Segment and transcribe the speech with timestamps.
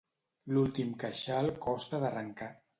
[0.55, 2.53] L'últim queixal costa d'arrencar.